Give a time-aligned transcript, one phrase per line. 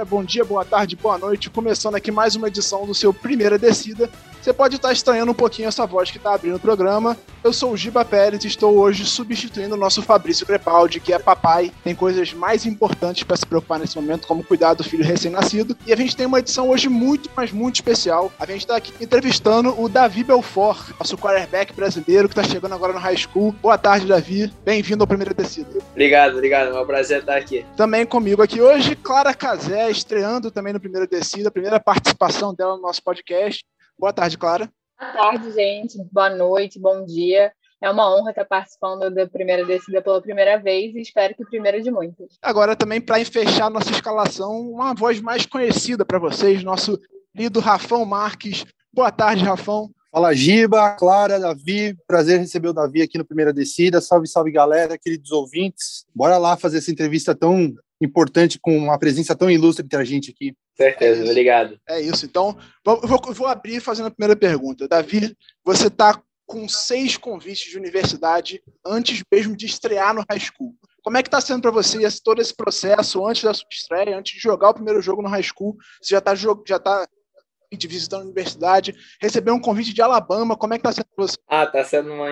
[0.00, 1.50] Galera, bom dia, boa tarde, boa noite.
[1.50, 4.08] Começando aqui mais uma edição do seu Primeira Descida.
[4.40, 7.16] Você pode estar estranhando um pouquinho essa voz que está abrindo o programa.
[7.44, 11.18] Eu sou o Giba Pérez e estou hoje substituindo o nosso Fabrício Crepaldi, que é
[11.18, 11.70] papai.
[11.84, 15.76] Tem coisas mais importantes para se preocupar nesse momento, como cuidar do filho recém-nascido.
[15.86, 18.32] E a gente tem uma edição hoje muito, mas muito especial.
[18.38, 22.94] A gente está aqui entrevistando o Davi Belfort, nosso quarterback brasileiro que está chegando agora
[22.94, 23.54] no high school.
[23.60, 24.50] Boa tarde, Davi.
[24.64, 25.68] Bem-vindo ao Primeira Descida.
[25.92, 26.74] Obrigado, obrigado.
[26.74, 27.64] É um prazer estar aqui.
[27.76, 32.76] Também comigo aqui hoje, Clara Cazé, estreando também no Primeira Descida, a primeira participação dela
[32.76, 33.64] no nosso podcast.
[33.98, 34.70] Boa tarde, Clara.
[34.98, 35.98] Boa tarde, gente.
[36.10, 37.52] Boa noite, bom dia.
[37.82, 41.80] É uma honra estar participando da primeira descida pela primeira vez e espero que primeira
[41.80, 42.36] de muitas.
[42.42, 47.00] Agora, também, para fechar nossa escalação, uma voz mais conhecida para vocês, nosso
[47.34, 48.66] querido Rafão Marques.
[48.92, 49.90] Boa tarde, Rafão.
[50.12, 51.96] Fala, Giba, Clara, Davi.
[52.06, 54.00] Prazer receber o Davi aqui no Primeira Descida.
[54.00, 56.04] Salve, salve, galera, queridos ouvintes.
[56.14, 60.30] Bora lá fazer essa entrevista tão importante com uma presença tão ilustre entre a gente
[60.30, 60.54] aqui.
[60.76, 61.78] Certeza, é obrigado.
[61.88, 62.24] É isso.
[62.24, 64.88] Então, eu vou, vou abrir fazendo a primeira pergunta.
[64.88, 70.74] Davi, você está com seis convites de universidade antes mesmo de estrear no high school.
[71.02, 74.18] Como é que está sendo para você esse, todo esse processo antes da sua estreia,
[74.18, 75.76] antes de jogar o primeiro jogo no high school?
[76.02, 77.08] Você já está já tá
[77.86, 81.36] visitando a universidade, receber um convite de Alabama, como é que está sendo para você?
[81.48, 82.26] Ah, está sendo uma,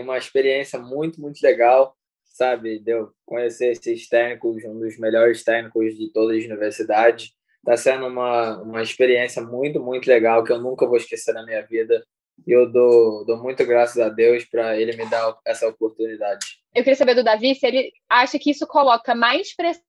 [0.00, 1.96] uma experiência muito, muito legal
[2.40, 2.78] sabe?
[2.78, 7.34] Deu conhecer esses técnicos, um dos melhores técnicos de toda a universidade.
[7.58, 11.60] Está sendo uma, uma experiência muito, muito legal que eu nunca vou esquecer na minha
[11.60, 12.02] vida.
[12.46, 16.46] E eu dou, dou muito graças a Deus para ele me dar essa oportunidade.
[16.74, 19.82] Eu queria saber do Davi se ele acha que isso coloca mais pressão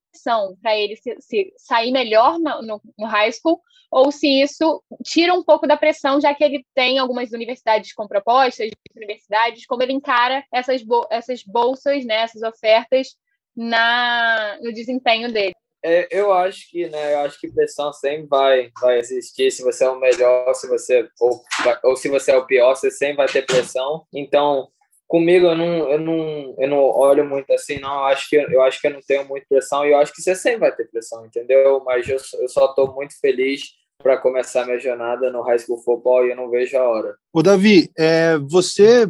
[0.62, 5.34] para ele se, se, sair melhor no, no, no high school ou se isso tira
[5.34, 9.92] um pouco da pressão, já que ele tem algumas universidades com propostas, universidades, como ele
[9.92, 13.16] encara essas, essas bolsas, né, essas ofertas
[13.56, 15.54] na, no desempenho dele.
[15.84, 19.52] É, eu acho que, né, eu acho que pressão sempre vai, vai existir.
[19.52, 21.42] Se você é o melhor, se você ou,
[21.84, 24.06] ou se você é o pior, você sempre vai ter pressão.
[24.14, 24.70] Então,
[25.12, 27.94] comigo eu não, eu não, eu não olho muito assim, não.
[27.94, 30.22] Eu acho que eu acho que eu não tenho muita pressão e eu acho que
[30.22, 31.84] você sempre vai ter pressão, entendeu?
[31.86, 36.26] Mas eu, eu só estou muito feliz para começar minha jornada no high school football
[36.26, 37.16] e eu não vejo a hora.
[37.34, 39.06] O Davi, é, você,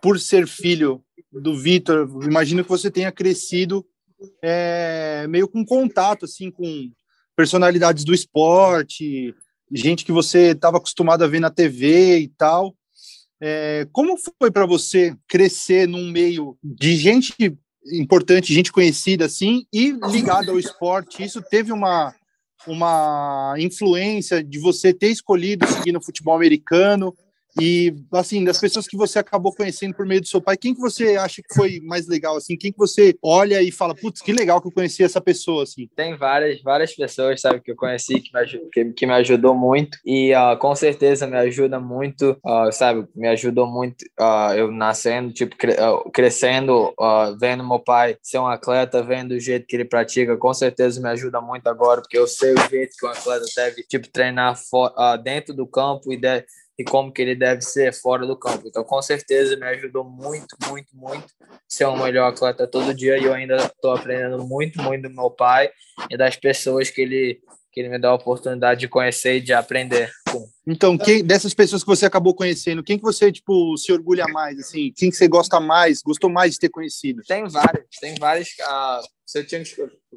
[0.00, 1.02] por ser filho
[1.32, 3.84] do Vitor, imagino que você tenha crescido
[4.40, 6.88] é, meio com contato assim com
[7.34, 9.34] personalidades do esporte,
[9.72, 12.76] gente que você estava acostumado a ver na TV e tal.
[13.44, 17.34] É, como foi para você crescer num meio de gente
[17.92, 21.24] importante, gente conhecida assim, e ligada ao esporte?
[21.24, 22.14] Isso teve uma
[22.64, 27.12] uma influência de você ter escolhido seguir no futebol americano
[27.60, 30.80] e assim das pessoas que você acabou conhecendo por meio do seu pai quem que
[30.80, 32.56] você acha que foi mais legal assim?
[32.56, 35.88] Quem que você olha e fala putz que legal que eu conheci essa pessoa assim?
[35.94, 39.54] Tem várias várias pessoas sabe que eu conheci que me ajudou, que, que me ajudou
[39.54, 39.98] muito.
[40.04, 45.32] E uh, com certeza me ajuda muito uh, sabe me ajudou muito uh, eu nascendo
[45.32, 45.74] tipo cre
[46.12, 46.94] crescendo
[47.38, 51.08] vendo meu pai ser um atleta vendo o jeito que ele pratica com certeza me
[51.08, 54.58] ajuda muito agora porque eu sei o jeito que um atleta deve tipo treinar
[55.22, 56.46] dentro do campo e deve
[56.78, 58.66] e como que ele deve ser fora do campo.
[58.66, 61.26] Então, com certeza, me ajudou muito, muito, muito
[61.68, 65.30] ser um melhor atleta todo dia e eu ainda estou aprendendo muito, muito do meu
[65.30, 65.70] pai
[66.10, 67.40] e das pessoas que ele
[67.72, 70.46] que ele me dá a oportunidade de conhecer e de aprender com.
[70.66, 74.58] Então, quem dessas pessoas que você acabou conhecendo, quem que você tipo se orgulha mais
[74.58, 74.92] assim?
[74.94, 77.22] Quem que você gosta mais, gostou mais de ter conhecido?
[77.26, 78.48] Tem vários, tem vários.
[78.60, 79.74] Uh, você tinha que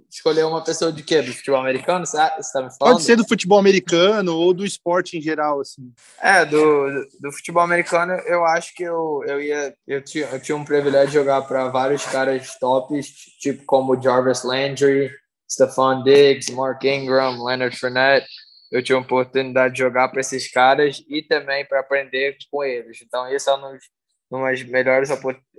[0.09, 1.21] escolher uma pessoa de quê?
[1.21, 2.05] Do futebol americano?
[2.05, 2.95] Você está me falando?
[2.95, 5.93] Pode ser do futebol americano ou do esporte em geral, assim.
[6.21, 9.73] É, do, do futebol americano, eu acho que eu, eu ia.
[9.87, 13.07] Eu tinha, eu tinha um privilégio de jogar para vários caras tops,
[13.39, 15.09] tipo como Jarvis Landry,
[15.49, 18.27] Stephon Diggs, Mark Ingram, Leonard Fournette.
[18.69, 23.01] Eu tive a oportunidade de jogar para esses caras e também para aprender com eles.
[23.01, 25.09] Então, isso é uma das melhores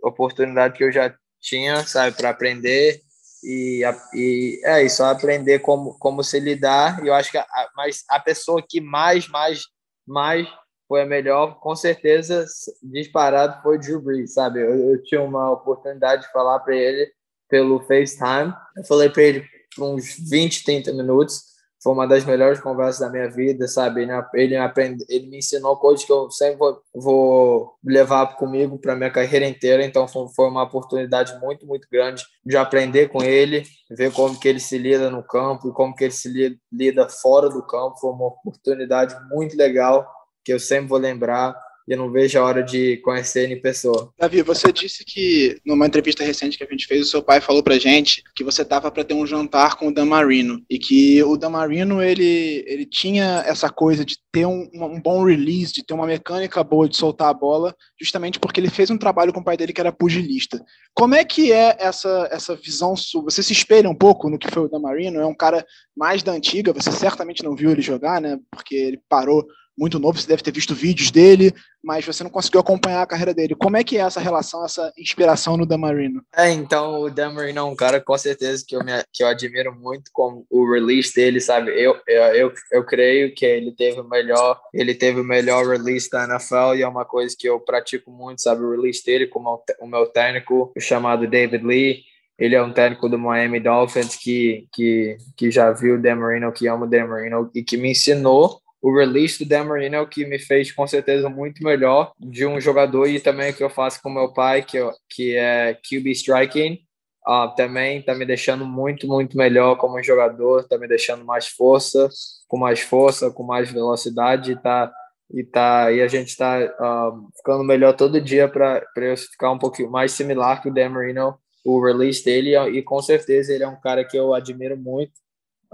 [0.02, 3.00] oportunidades que eu já tinha, sabe, para aprender.
[3.46, 3.82] E,
[4.12, 7.04] e é isso, aprender como, como se lidar.
[7.04, 7.46] E eu acho que a,
[7.76, 9.62] mas a pessoa que mais, mais,
[10.04, 10.48] mais
[10.88, 12.44] foi a melhor, com certeza,
[12.82, 14.60] disparado, foi o Drew Brees, sabe?
[14.60, 17.08] Eu, eu tinha uma oportunidade de falar para ele
[17.48, 18.52] pelo FaceTime.
[18.76, 19.46] Eu falei para ele
[19.76, 24.02] por uns 20, 30 minutos foi uma das melhores conversas da minha vida, sabe?
[24.02, 28.96] Ele, ele, aprende, ele me ensinou coisas que eu sempre vou, vou levar comigo para
[28.96, 29.84] minha carreira inteira.
[29.84, 34.48] Então foi, foi uma oportunidade muito, muito grande de aprender com ele, ver como que
[34.48, 37.98] ele se lida no campo e como que ele se lida fora do campo.
[38.00, 40.06] Foi uma oportunidade muito legal
[40.44, 41.54] que eu sempre vou lembrar
[41.86, 44.12] e eu não vejo a hora de conhecer ele em pessoa.
[44.18, 47.62] Davi, você disse que numa entrevista recente que a gente fez, o seu pai falou
[47.62, 51.22] pra gente que você tava para ter um jantar com o Dan Marino e que
[51.22, 55.84] o Dan Marino ele, ele tinha essa coisa de ter um, um bom release, de
[55.84, 59.40] ter uma mecânica boa de soltar a bola, justamente porque ele fez um trabalho com
[59.40, 60.62] o pai dele que era pugilista.
[60.92, 63.22] Como é que é essa, essa visão sua?
[63.22, 65.20] Você se espelha um pouco no que foi o Dan Marino?
[65.20, 65.64] É um cara
[65.96, 68.38] mais da antiga, você certamente não viu ele jogar, né?
[68.50, 71.52] Porque ele parou muito novo, você deve ter visto vídeos dele,
[71.84, 73.54] mas você não conseguiu acompanhar a carreira dele.
[73.54, 76.22] Como é que é essa relação, essa inspiração no Damarino?
[76.34, 79.74] É, então o Damarino é um cara com certeza que eu, me, que eu admiro
[79.74, 81.70] muito com o release dele, sabe?
[81.70, 86.08] Eu, eu, eu, eu creio que ele teve o melhor, ele teve o melhor release
[86.10, 88.62] da NFL e é uma coisa que eu pratico muito, sabe?
[88.62, 89.40] O release dele com
[89.80, 92.02] o meu técnico chamado David Lee.
[92.38, 96.52] Ele é um técnico do Miami Dolphins que, que, que já viu o Dan Marino,
[96.52, 100.24] que ama o Dan Marino e que me ensinou o release do Dan Marino que
[100.24, 104.00] me fez com certeza muito melhor de um jogador e também o que eu faço
[104.02, 106.78] com meu pai, que, eu, que é QB striking.
[107.26, 112.08] Uh, também está me deixando muito, muito melhor como jogador, está me deixando mais força,
[112.46, 114.92] com mais força, com mais velocidade, tá,
[115.32, 119.50] e, tá, e a gente está uh, ah, ficando melhor todo dia para eu ficar
[119.50, 123.64] um pouquinho mais similar que o Dan Marino, o release dele, e com certeza ele
[123.64, 125.25] é um cara que eu admiro muito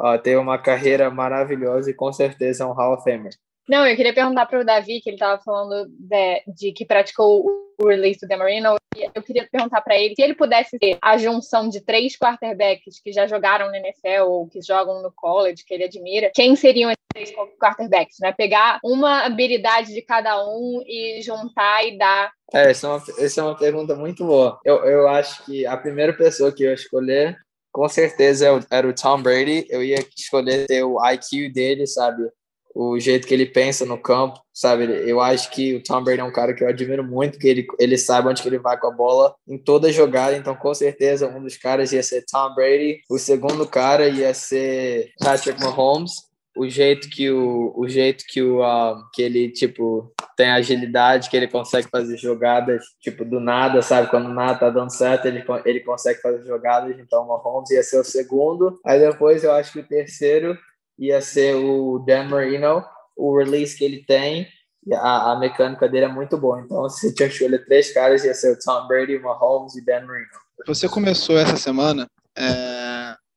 [0.03, 3.33] uh, teve uma carreira maravilhosa e com certeza é um Hall of Famer.
[3.69, 7.47] Não, eu queria perguntar para o Davi, que ele estava falando de, de, que praticou
[7.81, 8.75] o release do Demarino.
[9.15, 13.13] Eu queria perguntar para ele se ele pudesse ter a junção de três quarterbacks que
[13.13, 17.33] já jogaram no NFL ou que jogam no college, que ele admira, quem seriam esses
[17.33, 18.17] três quarterbacks?
[18.21, 18.33] Né?
[18.33, 22.33] Pegar uma habilidade de cada um e juntar e dar.
[22.53, 24.59] É, essa é uma, essa é uma pergunta muito boa.
[24.65, 27.39] Eu, eu acho que a primeira pessoa que eu escolher
[27.73, 29.67] com certeza era o Tom Brady.
[29.69, 32.31] Eu ia escolher ter o IQ dele, sabe?
[32.75, 34.85] O jeito que ele pensa no campo, sabe?
[35.07, 37.67] Eu acho que o Tom Brady é um cara que eu admiro muito, que ele,
[37.79, 40.37] ele sabe onde que ele vai com a bola em toda jogada.
[40.37, 43.01] Então, com certeza, um dos caras ia ser Tom Brady.
[43.11, 48.61] O segundo cara ia ser Patrick Mahomes o jeito que o, o jeito que o
[48.61, 54.09] uh, que ele tipo tem agilidade, que ele consegue fazer jogadas tipo do nada, sabe?
[54.09, 56.99] Quando nada tá dando certo, ele, ele consegue fazer jogadas.
[56.99, 58.81] Então, o Mahomes ia ser o segundo.
[58.85, 60.57] Aí depois eu acho que o terceiro
[60.99, 62.85] ia ser o Dan Marino,
[63.17, 64.47] o release que ele tem.
[64.95, 66.61] A, a mecânica dele é muito boa.
[66.61, 69.85] Então, se tinha que escolher três caras, ia ser o Tom Brady, o Mahomes e
[69.85, 70.27] Dan Marino.
[70.67, 72.92] Você começou essa semana é,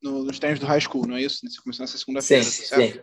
[0.06, 1.40] no, nos treinos do high school, não é isso?
[1.48, 3.00] Você começou nessa segunda-feira, sim, tá sim.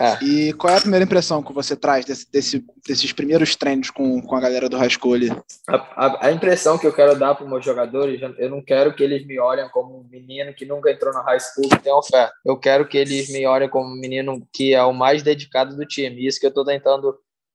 [0.00, 0.24] É.
[0.24, 4.20] E qual é a primeira impressão que você traz desse, desse, desses primeiros treinos com,
[4.22, 5.30] com a galera do high school ali?
[5.68, 8.94] A, a, a impressão que eu quero dar para os meus jogadores, eu não quero
[8.94, 11.92] que eles me olhem como um menino que nunca entrou na high school que tem
[11.92, 12.32] oferta.
[12.44, 15.84] Eu quero que eles me olhem como um menino que é o mais dedicado do
[15.84, 16.26] time.
[16.26, 17.10] Isso que eu estou tentando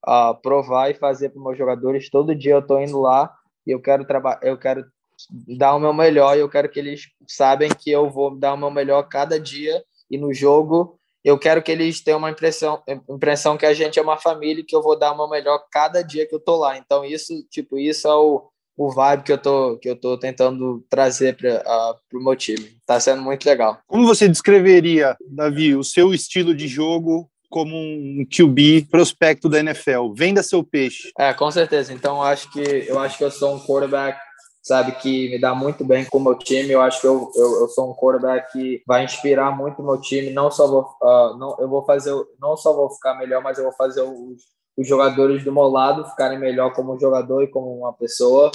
[0.08, 2.12] uh, provar e fazer para os meus jogadores.
[2.12, 3.34] Todo dia eu estou indo lá
[3.66, 4.86] e eu quero trabalhar, eu quero
[5.30, 8.58] dar o meu melhor e eu quero que eles sabem que eu vou dar o
[8.58, 13.58] meu melhor cada dia e no jogo eu quero que eles tenham uma impressão, impressão
[13.58, 16.02] que a gente é uma família e que eu vou dar o meu melhor cada
[16.02, 16.78] dia que eu tô lá.
[16.78, 20.84] Então isso, tipo, isso é o, o vibe que eu tô que eu tô tentando
[20.90, 22.78] trazer para uh, o meu time.
[22.86, 23.80] Tá sendo muito legal.
[23.88, 30.14] Como você descreveria, Davi, o seu estilo de jogo como um QB prospecto da NFL?
[30.16, 31.12] Venda seu peixe.
[31.18, 31.92] É, com certeza.
[31.92, 34.18] Então eu acho que eu acho que eu sou um quarterback
[34.62, 36.72] sabe, que me dá muito bem com o meu time.
[36.72, 40.00] Eu acho que eu, eu, eu sou um quarterback que vai inspirar muito o meu
[40.00, 40.30] time.
[40.32, 43.64] Não só vou, uh, não, eu vou fazer, não só vou ficar melhor, mas eu
[43.66, 44.44] vou fazer os,
[44.78, 48.52] os jogadores do meu lado ficarem melhor como jogador e como uma pessoa.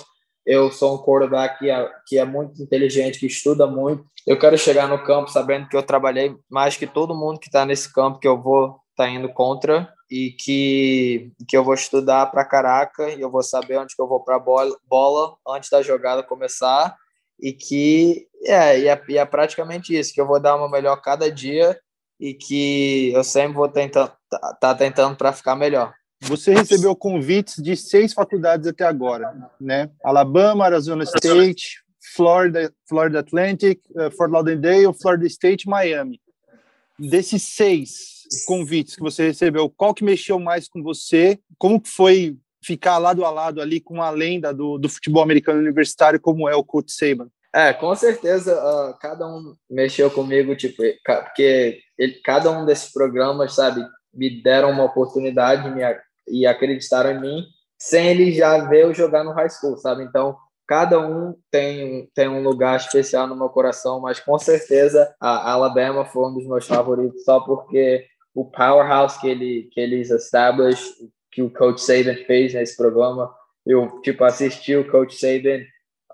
[0.47, 4.05] Eu sou um quarterback que é, que é muito inteligente, que estuda muito.
[4.27, 7.65] Eu quero chegar no campo sabendo que eu trabalhei mais que todo mundo que está
[7.65, 12.45] nesse campo que eu vou tá indo contra e que, que eu vou estudar para
[12.45, 16.23] caraca e eu vou saber onde que eu vou para bola, bola antes da jogada
[16.23, 16.95] começar
[17.41, 20.97] e que é, e é, e é praticamente isso, que eu vou dar uma melhor
[21.01, 21.79] cada dia
[22.21, 25.93] e que eu sempre vou tentando tá, tá tentando para ficar melhor.
[26.21, 29.91] Você recebeu convites de seis faculdades até agora, né?
[30.03, 31.83] Alabama, Arizona State,
[32.15, 36.21] Florida, Florida Atlantic, uh, Fort Lauderdale, Florida State, Miami.
[36.99, 38.14] Desses seis,
[38.47, 41.39] convites que você recebeu, qual que mexeu mais com você?
[41.59, 45.61] Como que foi ficar lado a lado ali com a lenda do, do futebol americano
[45.61, 47.29] universitário como é o Coach Saban?
[47.55, 53.55] É, com certeza, uh, cada um mexeu comigo, tipo, porque ele, cada um desses programas,
[53.55, 53.81] sabe,
[54.13, 55.83] me deram uma oportunidade me,
[56.27, 57.45] e acreditaram em mim
[57.79, 60.03] sem ele já ver eu jogar no high school, sabe?
[60.05, 65.53] Então, cada um tem, tem um lugar especial no meu coração, mas com certeza a
[65.53, 70.83] Alabama foi um dos meus favoritos só porque o powerhouse que, ele, que eles establish,
[71.31, 73.33] que o Coach Saban fez nesse programa,
[73.67, 75.63] eu, tipo, assisti o Coach Saban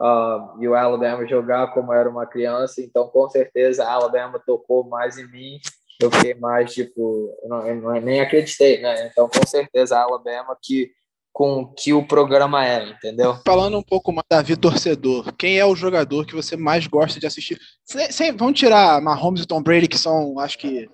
[0.01, 4.85] uh, e o Alabama jogar como era uma criança, então com certeza a Alabama tocou
[4.85, 5.59] mais em mim,
[6.01, 9.07] eu fiquei mais, tipo, não, eu nem acreditei, né?
[9.07, 10.91] Então com certeza a Alabama que
[11.33, 13.37] com que o programa é, entendeu?
[13.47, 17.27] Falando um pouco mais Davi torcedor, quem é o jogador que você mais gosta de
[17.27, 17.59] assistir?
[17.85, 20.89] Sem, sem, vamos tirar Mahomes e Tom Brady, que são, acho que,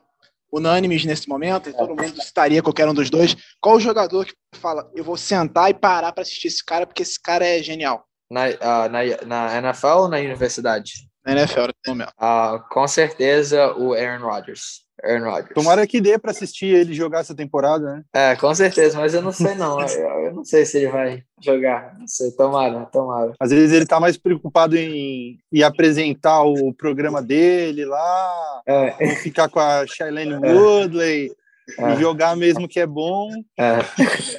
[0.56, 3.36] unânimes nesse momento, e todo mundo estaria qualquer um dos dois.
[3.60, 7.02] Qual o jogador que fala, eu vou sentar e parar para assistir esse cara, porque
[7.02, 8.04] esse cara é genial?
[8.30, 10.92] Na, uh, na, na NFL ou na universidade?
[11.24, 12.12] Na NFL, no momento.
[12.20, 14.85] Uh, com certeza o Aaron Rodgers.
[15.04, 15.54] Aaron Rodgers.
[15.54, 18.02] Tomara que dê para assistir ele jogar essa temporada, né?
[18.12, 19.80] É, com certeza, mas eu não sei não.
[19.80, 21.96] eu, eu, não sei se ele vai jogar.
[21.98, 23.32] Não sei, tomara, tomara.
[23.38, 29.14] Às vezes ele tá mais preocupado em, em apresentar o programa dele lá, é.
[29.16, 30.52] ficar com a Shailene é.
[30.52, 31.32] Woodley,
[31.78, 31.92] é.
[31.92, 33.30] e jogar mesmo que é bom.
[33.58, 33.78] É.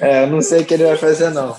[0.00, 1.56] é, eu não sei o que ele vai fazer não.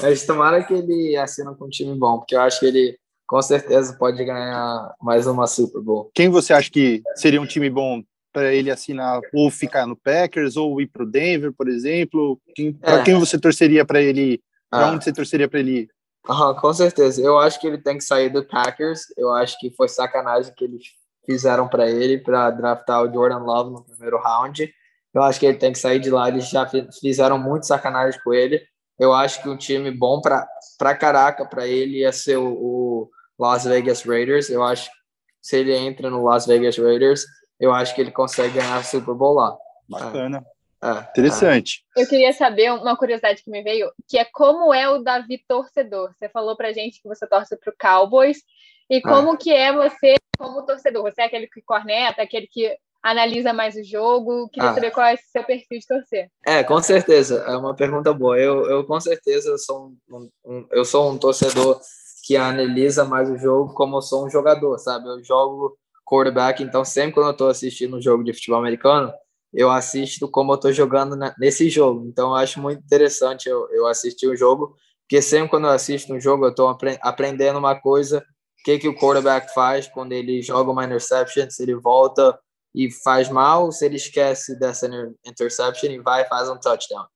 [0.00, 2.96] Mas tomara que ele assina com um time bom, porque eu acho que ele
[3.26, 6.10] com certeza pode ganhar mais uma Super Bowl.
[6.14, 8.02] Quem você acha que seria um time bom
[8.32, 12.40] para ele assinar ou ficar no Packers ou ir para o Denver, por exemplo?
[12.80, 13.04] Para é.
[13.04, 14.42] quem você torceria para ele?
[14.70, 14.90] Para ah.
[14.92, 15.88] onde você torceria para ele?
[16.28, 17.20] Uhum, com certeza.
[17.20, 19.06] Eu acho que ele tem que sair do Packers.
[19.16, 20.84] Eu acho que foi sacanagem que eles
[21.26, 24.72] fizeram para ele para draftar o Jordan Love no primeiro round.
[25.14, 26.28] Eu acho que ele tem que sair de lá.
[26.28, 26.68] Eles já
[27.00, 28.62] fizeram muito sacanagem com ele.
[28.98, 30.46] Eu acho que um time bom para
[30.78, 34.48] para caraca para ele ia ser o, o Las Vegas Raiders.
[34.48, 34.96] Eu acho que
[35.40, 37.24] se ele entra no Las Vegas Raiders,
[37.62, 39.56] eu acho que ele consegue ganhar o Super Bowl lá.
[39.88, 40.44] Bacana.
[40.82, 41.84] É, é, Interessante.
[41.96, 46.12] Eu queria saber uma curiosidade que me veio, que é como é o Davi torcedor.
[46.12, 48.38] Você falou pra gente que você torce pro Cowboys.
[48.90, 49.36] E como é.
[49.36, 51.04] que é você como torcedor?
[51.04, 54.48] Você é aquele que corneta, aquele que analisa mais o jogo?
[54.48, 54.74] Queria ah.
[54.74, 56.28] saber qual é o seu perfil de torcer.
[56.44, 57.44] É, com certeza.
[57.46, 58.36] É uma pergunta boa.
[58.36, 61.80] Eu, eu com certeza sou um, um, eu sou um torcedor
[62.24, 65.08] que analisa mais o jogo como eu sou um jogador, sabe?
[65.08, 65.78] Eu jogo
[66.12, 69.10] quarterback, então sempre quando eu estou assistindo um jogo de futebol americano,
[69.50, 72.06] eu assisto como eu estou jogando nesse jogo.
[72.06, 76.12] Então eu acho muito interessante eu, eu assistir o jogo, porque sempre quando eu assisto
[76.12, 80.12] um jogo, eu estou apre aprendendo uma coisa, o que, que o quarterback faz quando
[80.12, 82.38] ele joga uma interception, se ele volta
[82.74, 84.88] e faz mal, se ele esquece dessa
[85.24, 87.06] interception e vai e faz um touchdown.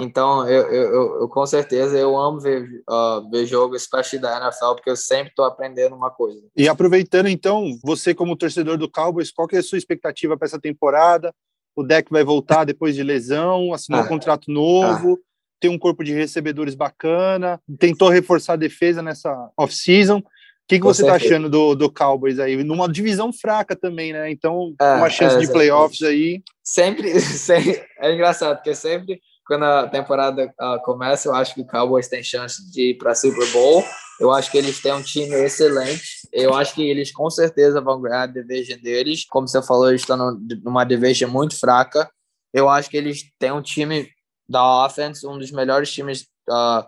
[0.00, 4.74] Então, eu, eu, eu, com certeza eu amo ver, uh, ver jogo, especialmente da NFL,
[4.74, 6.40] porque eu sempre estou aprendendo uma coisa.
[6.56, 10.46] E aproveitando, então, você como torcedor do Cowboys, qual que é a sua expectativa para
[10.46, 11.34] essa temporada?
[11.76, 14.04] O deck vai voltar depois de lesão, assinou ah.
[14.04, 15.26] um contrato novo, ah.
[15.60, 20.18] tem um corpo de recebedores bacana, tentou reforçar a defesa nessa off-season.
[20.18, 20.24] O
[20.68, 22.62] que, que você está achando do, do Cowboys aí?
[22.64, 24.30] Numa divisão fraca também, né?
[24.30, 26.42] Então, é, uma chance é, de playoffs aí.
[26.62, 31.66] Sempre, sempre, é engraçado, porque sempre quando a temporada uh, começa, eu acho que o
[31.66, 33.84] Cowboys tem chance de ir para Super Bowl.
[34.20, 36.28] Eu acho que eles têm um time excelente.
[36.32, 39.24] Eu acho que eles com certeza vão ganhar a division deles.
[39.24, 42.08] Como você falou, eles estão numa division muito fraca.
[42.52, 44.08] Eu acho que eles têm um time
[44.48, 46.86] da offense, um dos melhores times uh,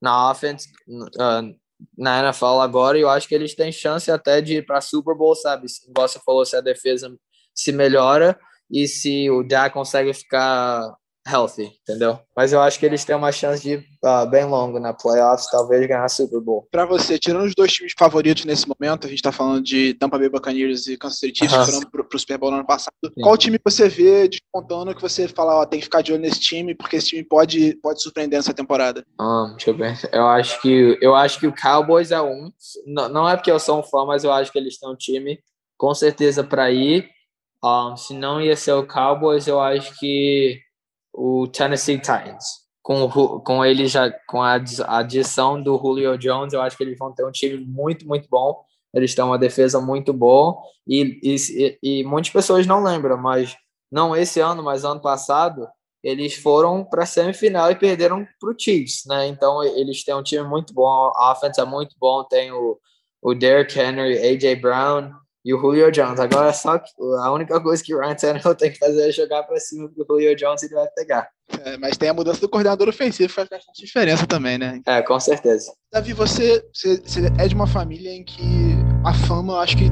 [0.00, 1.56] na offense uh,
[1.96, 2.98] na NFL agora.
[2.98, 5.66] E eu acho que eles têm chance até de ir para Super Bowl, sabe?
[5.88, 7.12] Igual você falou, se a defesa
[7.54, 8.38] se melhora
[8.70, 10.94] e se o Dak consegue ficar
[11.26, 12.18] healthy, entendeu?
[12.36, 15.86] Mas eu acho que eles têm uma chance de uh, bem longo na playoffs, talvez
[15.86, 16.68] ganhar Super Bowl.
[16.70, 20.18] Para você, tirando os dois times favoritos nesse momento, a gente está falando de Tampa
[20.18, 21.64] Bay Buccaneers e Kansas City Chiefs, uh -huh.
[21.66, 22.94] que foram pro, pro Super Bowl no ano passado.
[23.04, 23.20] Sim.
[23.22, 26.40] Qual time você vê despontando que você fala, ó, tem que ficar de olho nesse
[26.40, 29.04] time, porque esse time pode, pode surpreender nessa temporada?
[29.20, 29.96] Um, deixa eu ver.
[30.12, 32.50] Eu acho que eu acho que o Cowboys é um.
[32.86, 34.96] Não, não é porque eu sou um fã, mas eu acho que eles têm um
[34.96, 35.38] time
[35.76, 37.08] com certeza para ir.
[37.64, 40.60] Um, se não ia ser o Cowboys, eu acho que
[41.16, 42.66] o Tennessee Titans.
[42.82, 43.08] Com,
[43.40, 47.24] com ele já com a adição do Julio Jones, eu acho que eles vão ter
[47.24, 48.62] um time muito, muito bom.
[48.94, 50.56] Eles têm uma defesa muito boa
[50.86, 53.56] e, e, e muitas pessoas não lembram, mas
[53.90, 55.66] não esse ano, mas ano passado,
[56.02, 59.26] eles foram para a semifinal e perderam para o Chiefs, né?
[59.26, 62.78] Então eles têm um time muito bom, a offense é muito bom, tem o,
[63.20, 65.10] o Derrick Henry, AJ Brown,
[65.46, 66.18] e o Julio Jones.
[66.18, 66.90] Agora só que
[67.22, 70.04] a única coisa que o Ryan Tannehill tem que fazer é jogar para cima do
[70.04, 71.30] Julio Jones e ele vai pegar.
[71.64, 74.80] É, mas tem a mudança do coordenador ofensivo, faz bastante diferença também, né?
[74.84, 75.72] É, com certeza.
[75.92, 78.42] Davi, você, você, você é de uma família em que
[79.04, 79.84] a fama, eu acho que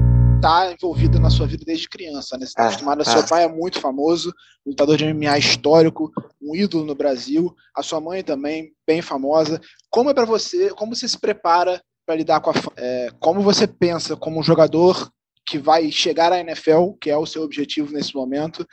[0.42, 2.46] tá envolvida na sua vida desde criança, né?
[2.46, 3.04] Você tá É, acostumado, é.
[3.04, 4.34] seu pai é muito famoso,
[4.66, 6.10] lutador de MMA histórico,
[6.42, 9.60] um ídolo no Brasil, a sua mãe também, bem famosa.
[9.88, 12.72] Como é para você, como você se prepara para lidar com a fama?
[12.76, 15.08] É, como você pensa como um jogador
[15.46, 18.66] que vai chegar à NFL, que é o seu objetivo nesse momento,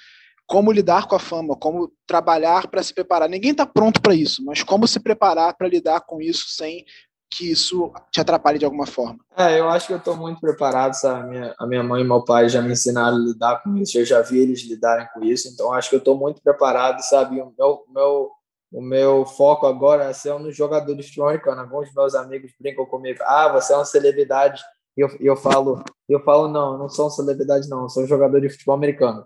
[0.48, 3.30] como lidar com a fama, como trabalhar para se preparar.
[3.30, 6.86] Ninguém está pronto para isso, mas como se preparar para lidar com isso sem
[7.34, 9.20] que isso te atrapalhe de alguma forma.
[9.38, 11.22] É, eu acho que eu estou muito preparado, sabe?
[11.22, 13.98] A minha, a minha mãe e meu pai já me ensinaram a lidar com isso,
[13.98, 17.40] eu já vi eles lidarem com isso, então acho que eu estou muito preparado, sabe?
[17.40, 18.32] O meu, meu,
[18.74, 21.62] o meu foco agora é ser um jogador de futebol americano.
[21.62, 24.62] Alguns meus amigos brincam comigo, ah, você é uma celebridade.
[24.98, 28.04] E eu, eu falo, eu falo, não, eu não sou uma celebridade, não, eu sou
[28.04, 29.26] um jogador de futebol americano.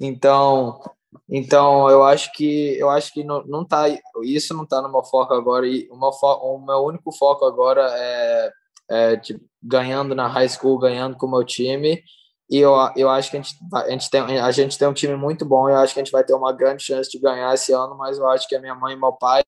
[0.00, 0.80] Então,
[1.28, 3.86] então eu acho que eu acho que não, não tá
[4.22, 7.82] isso não tá no meu foco agora e o meu, o meu único foco agora
[7.96, 8.52] é,
[8.90, 12.02] é tipo, ganhando na high school, ganhando com o meu time
[12.50, 15.16] e eu, eu acho que a gente, a gente tem a gente tem um time
[15.16, 17.72] muito bom eu acho que a gente vai ter uma grande chance de ganhar esse
[17.72, 19.42] ano, mas eu acho que a minha mãe e meu pai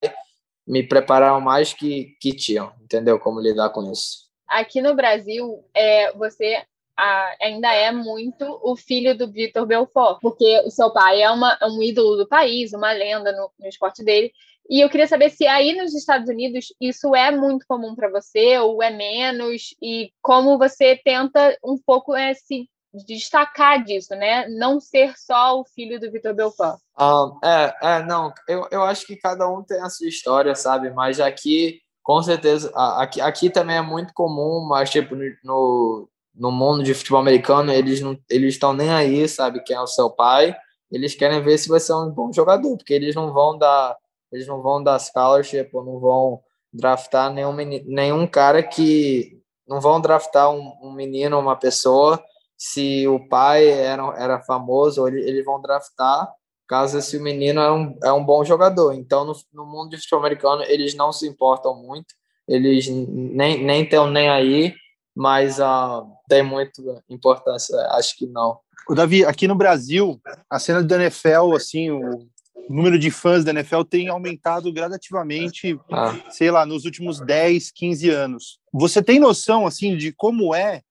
[0.67, 3.19] me prepararam mais que que tinham, entendeu?
[3.19, 4.28] Como lidar com isso.
[4.49, 6.63] Aqui no Brasil, é, você
[6.97, 11.57] ah, ainda é muito o filho do Vitor Belfort, porque o seu pai é uma,
[11.63, 14.33] um ídolo do país, uma lenda no, no esporte dele.
[14.69, 18.59] E eu queria saber se aí nos Estados Unidos isso é muito comum para você
[18.59, 22.69] ou é menos, e como você tenta um pouco é, se
[23.07, 24.49] destacar disso, né?
[24.49, 26.81] Não ser só o filho do Vitor Belfort.
[26.99, 30.91] Um, é, é, não, eu, eu acho que cada um tem a sua história, sabe?
[30.91, 36.83] Mas aqui, com certeza, aqui, aqui também é muito comum, mas tipo, no, no mundo
[36.83, 39.63] de futebol americano, eles não eles estão nem aí, sabe?
[39.63, 40.57] Quem é o seu pai,
[40.91, 43.95] eles querem ver se você é um bom jogador, porque eles não vão dar,
[44.33, 46.41] eles não vão dar scholarship, ou não vão
[46.73, 47.53] draftar nenhum,
[47.85, 49.39] nenhum cara que
[49.69, 52.19] não vão draftar um, um menino, uma pessoa,
[52.57, 56.27] se o pai era, era famoso, ou ele- eles vão draftar
[56.69, 58.93] caso esse menino é um, é um bom jogador.
[58.93, 62.15] Então, no, no mundo de futebol americano, eles não se importam muito,
[62.47, 64.75] eles nem nem estão nem aí,
[65.17, 68.59] mas ah, tem muita importância, acho que não.
[68.89, 72.27] O Davi, aqui no Brasil, a cena da NFL, assim, o
[72.71, 78.11] número de fãs da NFL tem aumentado gradativamente, Ah, sei lá, nos últimos 10, 15
[78.11, 78.59] anos.
[78.73, 80.83] Você tem noção, assim, de como é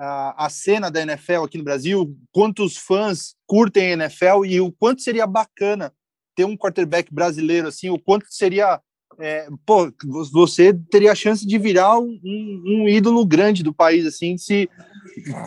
[0.00, 2.16] a, a cena da NFL aqui no Brasil?
[2.32, 5.92] Quantos fãs curtem a NFL e o quanto seria bacana
[6.34, 8.80] ter um quarterback brasileiro, assim, o quanto seria...
[9.18, 9.92] é, pô,
[10.32, 14.68] você teria a chance de virar um, um- ídolo grande do país, assim, se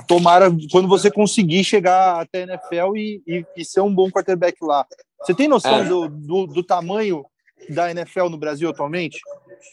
[0.08, 4.58] tomara quando você conseguir chegar até a NFL e, e, e ser um bom quarterback
[4.62, 4.86] lá.
[5.22, 5.86] Você tem noção É.
[5.86, 7.26] do, do, do tamanho
[7.70, 9.20] da NFL no Brasil atualmente?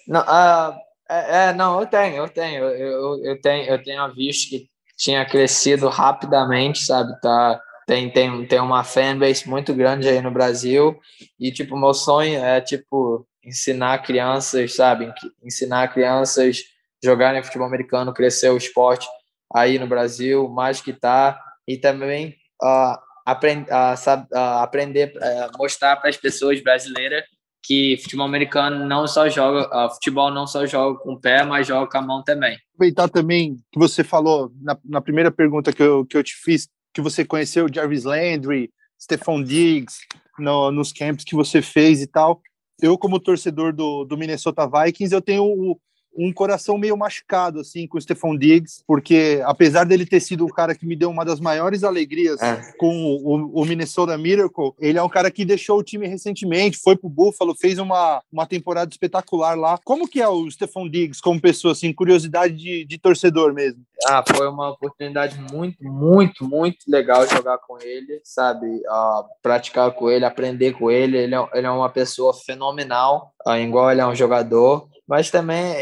[0.07, 0.79] Não, ah,
[1.11, 5.25] é, é, não, eu tenho, eu tenho, eu, eu, tenho, eu tenho visto que tinha
[5.25, 7.19] crescido rapidamente, sabe?
[7.21, 10.97] Tá, tem, tem, tem uma fanbase muito grande aí no Brasil
[11.39, 15.13] e tipo meu sonho é tipo ensinar crianças, sabe?
[15.43, 16.63] Ensinar crianças
[17.03, 19.09] jogarem futebol americano, crescer o esporte
[19.53, 25.51] aí no Brasil, mais que tá e também ah, aprend, ah, sab, ah, aprender, ah,
[25.59, 27.25] mostrar para as pessoas brasileiras
[27.63, 31.67] que futebol americano não só joga, ah, futebol não só joga com o pé, mas
[31.67, 32.57] joga com a mão também.
[32.75, 36.69] Aproveitar também que você falou na, na primeira pergunta que eu, que eu te fiz,
[36.95, 38.71] que você conheceu Jarvis Landry,
[39.01, 39.99] Stephon Diggs,
[40.39, 42.41] no, nos camps que você fez e tal.
[42.83, 45.79] Eu, como torcedor do, do Minnesota Vikings, eu tenho o,
[46.17, 50.53] um coração meio machucado assim com o Stephon Diggs, porque apesar dele ter sido o
[50.53, 52.73] cara que me deu uma das maiores alegrias É.
[52.79, 52.89] com
[53.23, 57.09] o, o Minnesota Miracle, ele é um cara que deixou o time recentemente, foi pro
[57.09, 59.79] Buffalo, fez uma, uma temporada espetacular lá.
[59.85, 63.83] Como que é o Stephon Diggs como pessoa, assim, curiosidade de, de torcedor mesmo?
[64.07, 68.83] Ah, foi uma oportunidade muito, muito, muito legal jogar com ele, sabe?
[68.89, 71.19] Ah, praticar com ele, aprender com ele.
[71.19, 74.89] Ele é, ele é uma pessoa fenomenal, ah, igual ele é um jogador.
[75.07, 75.75] Mas também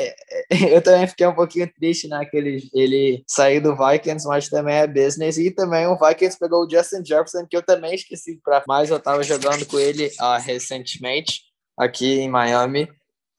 [0.73, 2.25] eu também fiquei um pouquinho triste, né?
[2.25, 5.39] Que ele, saiu do Vikings, mas também é business.
[5.39, 8.91] E também o Vikings pegou o Justin Jefferson, que eu também esqueci mais.
[8.91, 11.43] Eu estava jogando com ele ah, recentemente
[11.79, 12.89] aqui em Miami.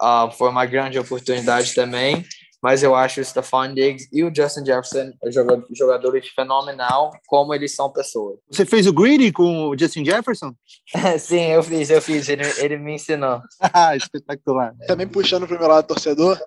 [0.01, 2.23] Ah, foi uma grande oportunidade também
[2.61, 7.73] mas eu acho o Stephon Diggs e o Justin Jefferson joga- jogadores fenomenal, como eles
[7.75, 8.37] são pessoas.
[8.51, 10.53] Você fez o greedy com o Justin Jefferson?
[11.19, 13.41] Sim, eu fiz, eu fiz, ele, ele me ensinou.
[13.73, 14.73] Ah, Espetacular.
[14.87, 16.37] Também puxando para o meu lado torcedor,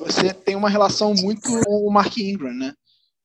[0.00, 2.72] você tem uma relação muito com o Mark Ingram, né?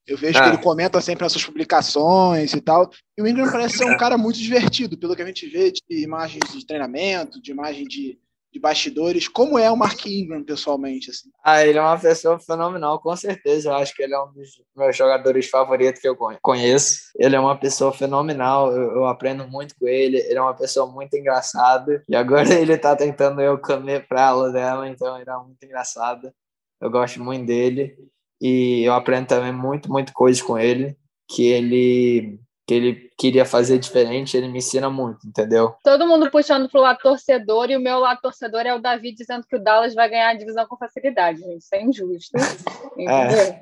[0.06, 2.90] Eu vejo que ele comenta sempre nas suas publicações e tal.
[3.18, 5.82] E o Ingram parece ser um cara muito divertido, pelo que a gente vê de
[6.04, 8.20] imagens de treinamento, de imagem de,
[8.54, 9.28] de bastidores.
[9.28, 11.10] Como é o Mark Ingram, pessoalmente?
[11.10, 11.30] Assim?
[11.44, 13.70] Ah, ele é uma pessoa fenomenal, com certeza.
[13.70, 17.00] Eu acho que ele é um dos meus jogadores favoritos que eu conheço.
[17.18, 20.18] Ele é uma pessoa fenomenal, eu, eu aprendo muito com ele.
[20.18, 22.04] Ele é uma pessoa muito engraçada.
[22.08, 26.32] E agora ele tá tentando eu comer pra ela dela, então ele é muito engraçado.
[26.80, 27.98] Eu gosto muito dele.
[28.40, 30.96] E eu aprendo também muito, muito coisa com ele.
[31.28, 35.76] Que ele que ele queria fazer diferente, ele me ensina muito, entendeu?
[35.84, 39.46] Todo mundo puxando pro lado torcedor e o meu lado torcedor é o Davi dizendo
[39.46, 41.62] que o Dallas vai ganhar a divisão com facilidade, gente.
[41.62, 42.32] Isso é injusto.
[42.96, 43.60] É.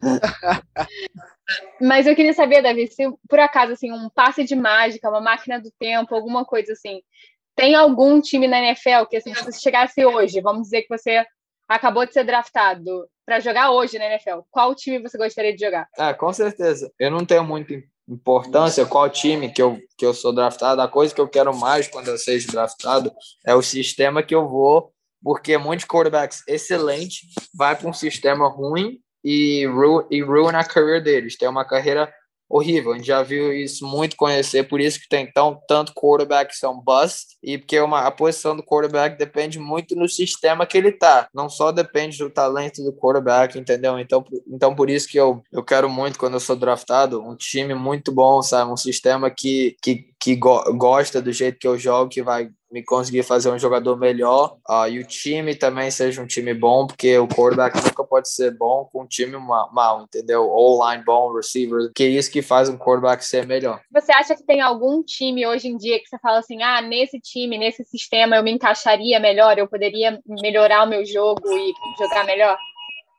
[1.80, 5.60] Mas eu queria saber, Davi, se por acaso assim, um passe de mágica, uma máquina
[5.60, 7.00] do tempo, alguma coisa assim,
[7.54, 11.24] tem algum time na NFL que assim, se você chegasse hoje, vamos dizer que você
[11.68, 15.88] acabou de ser draftado para jogar hoje na NFL, qual time você gostaria de jogar?
[15.96, 16.92] Ah, com certeza.
[16.98, 17.72] Eu não tenho muito
[18.08, 21.88] importância, qual time que eu, que eu sou draftado, a coisa que eu quero mais
[21.88, 23.12] quando eu seja draftado
[23.46, 28.98] é o sistema que eu vou, porque muitos quarterbacks excelentes vai para um sistema ruim
[29.24, 31.36] e, ru e ruin a carreira deles.
[31.36, 32.12] Tem uma carreira
[32.52, 32.92] horrível.
[32.92, 36.56] A gente já viu isso muito conhecer, por isso que tem tão, tanto quarterback que
[36.58, 40.92] são bust, e porque uma, a posição do quarterback depende muito no sistema que ele
[40.92, 41.28] tá.
[41.34, 43.98] Não só depende do talento do quarterback, entendeu?
[43.98, 47.74] Então, então por isso que eu, eu quero muito, quando eu sou draftado, um time
[47.74, 48.70] muito bom, sabe?
[48.70, 52.82] Um sistema que, que, que go gosta do jeito que eu jogo, que vai me
[52.82, 57.18] conseguir fazer um jogador melhor uh, e o time também seja um time bom, porque
[57.18, 60.48] o quarterback nunca pode ser bom com um time mal, entendeu?
[60.48, 63.80] Ou line bom, receiver, que é isso que faz um quarterback ser melhor.
[63.92, 67.20] Você acha que tem algum time hoje em dia que você fala assim, ah, nesse
[67.20, 72.24] time, nesse sistema eu me encaixaria melhor, eu poderia melhorar o meu jogo e jogar
[72.24, 72.56] melhor?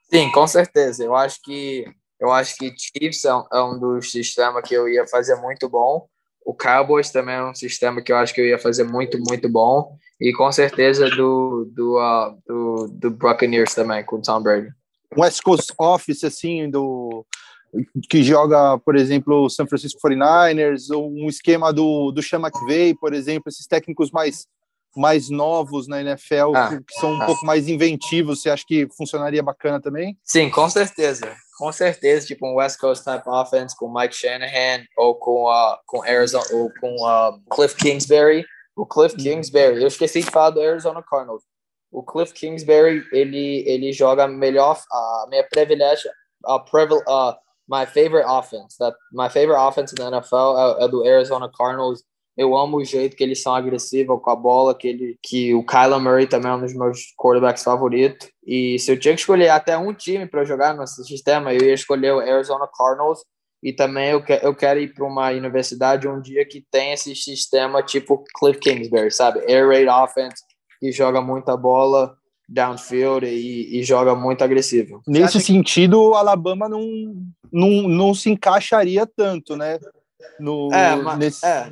[0.10, 1.04] Sim, com certeza.
[1.04, 1.86] Eu acho que
[2.20, 5.68] eu acho que Chiefs é um, é um dos sistemas que eu ia fazer muito
[5.68, 6.08] bom.
[6.46, 9.50] O Cowboys também é um sistema que eu acho que eu ia fazer muito, muito
[9.50, 9.98] bom.
[10.20, 14.70] E com certeza do, do, uh, do, do Buccaneers também, com o Tom Brady.
[15.18, 17.26] West Coast Office, assim, do
[18.10, 22.94] que joga, por exemplo, o San Francisco 49ers, ou um esquema do, do Sean McVay,
[22.94, 24.46] por exemplo, esses técnicos mais,
[25.00, 27.26] mais novos na NFL, ah, que são um ah.
[27.26, 30.18] pouco mais inventivos, você acha que funcionaria bacana também?
[30.24, 35.16] Sim, com certeza com certeza, tipo um West Coast type offense com Mike Shanahan ou
[35.16, 38.46] com, uh, com Arizona ou com uh, Cliff Kingsbury.
[38.76, 41.44] O Cliff Kingsbury, eu esqueci de falar do Arizona Cardinals.
[41.92, 46.10] O Cliff Kingsbury, ele, ele joga melhor, a uh, minha privilégio,
[46.70, 47.34] privil, uh,
[47.70, 52.04] my favorite offense, that my favorite offense in the NFL é, é do Arizona Cardinals
[52.36, 55.64] eu amo o jeito que eles são agressivos com a bola, que, ele, que o
[55.64, 58.28] Kyler Murray também é um dos meus quarterbacks favoritos.
[58.46, 61.74] E se eu tinha que escolher até um time para jogar nesse sistema, eu ia
[61.74, 63.20] escolher o Arizona Cardinals.
[63.62, 67.16] E também eu, que, eu quero ir para uma universidade um dia que tem esse
[67.16, 69.40] sistema tipo Cliff Kingsbury, sabe?
[69.48, 70.44] Air raid offense,
[70.80, 72.18] que joga muita bola
[72.50, 75.02] downfield e, e joga muito agressivo.
[75.08, 76.86] Nesse sentido, o Alabama não,
[77.52, 79.80] não, não se encaixaria tanto, né?
[80.40, 81.46] No, é, mas, nesse...
[81.46, 81.72] é,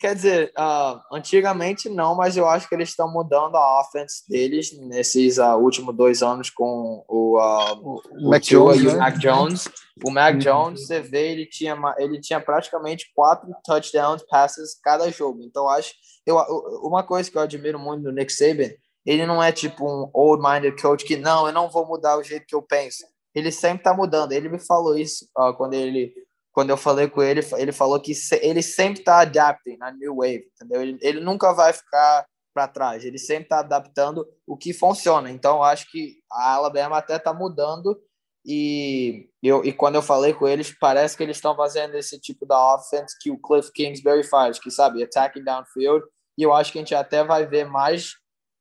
[0.00, 4.72] Quer dizer, uh, antigamente não, mas eu acho que eles estão mudando a offense deles
[4.88, 8.98] nesses uh, últimos dois anos com o, uh, o, Mac Jones, e o né?
[8.98, 9.68] Mac Jones.
[10.04, 10.38] O Mac uhum.
[10.38, 15.42] Jones, você vê, ele tinha, ele tinha praticamente quatro touchdowns passes cada jogo.
[15.42, 15.94] Então, acho
[16.26, 16.36] eu,
[16.82, 18.70] uma coisa que eu admiro muito do Nick Saban,
[19.06, 22.46] ele não é tipo um old-minded coach que não, eu não vou mudar o jeito
[22.46, 23.04] que eu penso.
[23.34, 24.32] Ele sempre está mudando.
[24.32, 26.12] Ele me falou isso quando ele
[26.56, 30.50] quando eu falei com ele, ele falou que ele sempre está adapting na new wave,
[30.54, 30.80] entendeu?
[30.80, 35.30] Ele, ele nunca vai ficar para trás, ele sempre está adaptando o que funciona.
[35.30, 38.00] Então, acho que a Alabama até está mudando
[38.42, 42.46] e, eu, e quando eu falei com eles, parece que eles estão fazendo esse tipo
[42.46, 46.06] da offense que o Cliff Kingsbury faz, que sabe, attacking downfield.
[46.38, 48.14] E eu acho que a gente até vai ver mais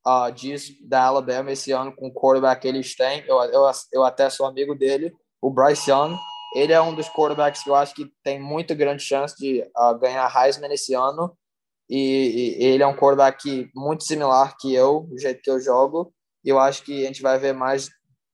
[0.05, 3.23] uh, disso da Alabama esse ano com o quarterback que eles têm.
[3.25, 6.17] Eu, eu, eu até sou amigo dele, o Bryce Young
[6.55, 9.99] ele é um dos quarterbacks que eu acho que tem muito grande chance de uh,
[9.99, 11.37] ganhar Heisman esse ano.
[11.89, 16.13] E, e, ele é um quarterback muito similar que eu, do jeito que eu jogo.
[16.45, 17.89] E eu acho que a gente vai ver mais,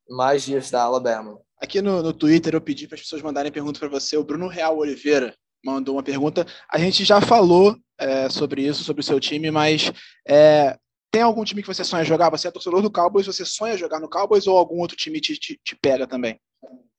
[0.07, 1.39] mais da Alabama.
[1.59, 4.15] Aqui no, no Twitter eu pedi para as pessoas mandarem perguntas para você.
[4.15, 6.45] O Bruno Real Oliveira mandou uma pergunta.
[6.71, 9.91] A gente já falou é, sobre isso, sobre o seu time, mas
[10.27, 10.77] é,
[11.11, 12.29] tem algum time que você sonha jogar?
[12.29, 15.35] Você é torcedor do Cowboys, você sonha jogar no Cowboys ou algum outro time te,
[15.37, 16.39] te, te pega também?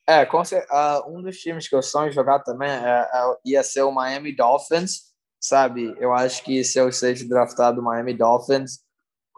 [0.07, 3.83] É, com, uh, um dos times que eu sonho jogar também é, é, ia ser
[3.83, 5.95] o Miami Dolphins, sabe?
[5.99, 8.81] Eu acho que se eu seja draftado o Miami Dolphins,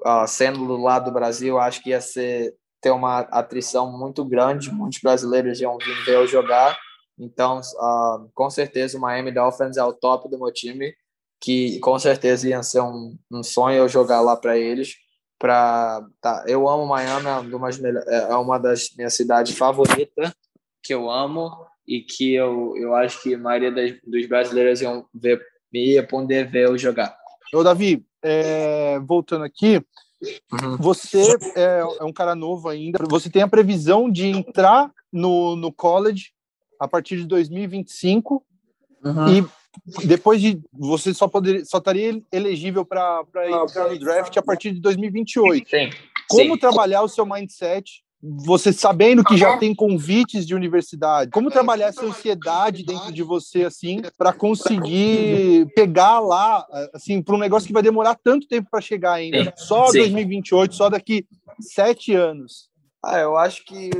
[0.06, 4.70] uh, sendo do lado do Brasil, acho que ia ser ter uma atrição muito grande,
[4.70, 6.78] muitos brasileiros iam vir ver eu jogar
[7.18, 10.94] Então, uh, com certeza, o Miami Dolphins é o top do meu time,
[11.40, 14.96] que com certeza ia ser um, um sonho eu jogar lá para eles.
[15.38, 17.70] Pra, tá, eu amo Miami, é uma,
[18.08, 20.32] é uma das minhas cidades favoritas,
[20.84, 21.50] que eu amo
[21.86, 25.40] e que eu, eu acho que a maioria das, dos brasileiros iam ver,
[25.72, 27.16] ia poder ver eu jogar.
[27.52, 29.82] Ô, Davi, é, voltando aqui,
[30.52, 30.76] uhum.
[30.78, 31.22] você
[31.56, 36.32] é, é, um cara novo ainda, você tem a previsão de entrar no, no college
[36.80, 38.44] a partir de 2025
[39.04, 39.28] uhum.
[39.28, 43.24] e depois de você só poder só estaria elegível para
[43.64, 45.68] entrar no draft a partir de 2028.
[45.68, 45.90] Sim.
[46.28, 46.58] Como Sim.
[46.58, 52.06] trabalhar o seu mindset você sabendo que já tem convites de universidade, como trabalhar essa
[52.06, 57.82] ansiedade dentro de você assim para conseguir pegar lá assim para um negócio que vai
[57.82, 59.98] demorar tanto tempo para chegar ainda, só Sim.
[59.98, 61.26] 2028, só daqui
[61.60, 62.70] sete anos.
[63.04, 63.90] Ah, eu acho que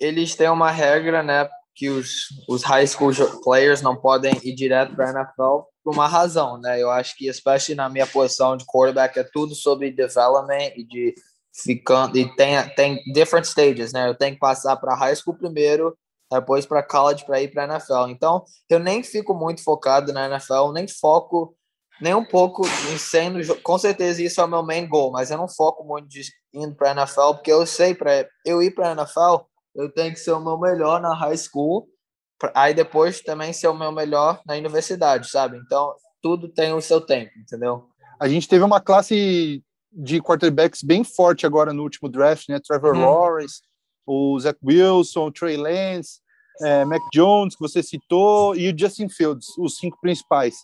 [0.00, 3.12] eles têm uma regra, né, que os, os high school
[3.44, 6.82] players não podem ir direto para a NFL por uma razão, né?
[6.82, 11.14] Eu acho que, especially na minha posição de quarterback, é tudo sobre development e de
[11.62, 14.08] ficando e tem tem different stages, né?
[14.08, 15.96] Eu tenho que passar para high school primeiro,
[16.30, 18.08] depois para college para ir para NFL.
[18.08, 21.54] Então, eu nem fico muito focado na NFL, nem foco
[22.00, 25.36] nem um pouco em sendo, com certeza isso é o meu main goal, mas eu
[25.36, 26.22] não foco muito de
[26.54, 29.44] indo para NFL, porque eu sei para eu ir para NFL,
[29.74, 31.88] eu tenho que ser o meu melhor na high school,
[32.54, 35.58] aí depois também ser o meu melhor na universidade, sabe?
[35.58, 35.92] Então,
[36.22, 37.88] tudo tem o seu tempo, entendeu?
[38.20, 42.58] A gente teve uma classe de quarterbacks bem forte agora no último draft, né?
[42.60, 43.00] Trevor uhum.
[43.00, 43.60] Lawrence,
[44.06, 46.20] o Zach Wilson, o Trey Lance,
[46.60, 50.56] é, Mac Jones, que você citou, e o Justin Fields, os cinco principais.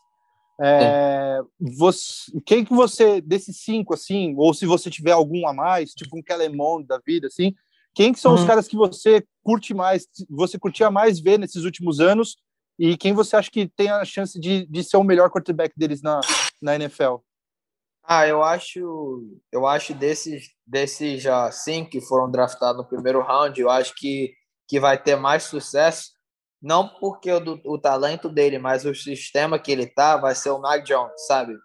[0.60, 5.92] É, você, quem que você, desses cinco, assim, ou se você tiver algum a mais,
[5.92, 7.54] tipo um Kellen Mond da vida, assim,
[7.94, 8.40] quem que são uhum.
[8.40, 12.36] os caras que você curte mais, você curtia mais ver nesses últimos anos,
[12.78, 16.02] e quem você acha que tem a chance de, de ser o melhor quarterback deles
[16.02, 16.20] na,
[16.60, 17.16] na NFL?
[18.06, 23.58] Ah, eu acho, eu acho desses, desses já cinco que foram draftados no primeiro round,
[23.58, 24.34] eu acho que,
[24.68, 26.12] que vai ter mais sucesso,
[26.60, 30.58] não porque o, o talento dele, mas o sistema que ele tá vai ser o
[30.58, 31.56] Mac Jones, sabe?